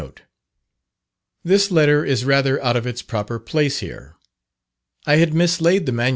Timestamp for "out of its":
2.63-3.03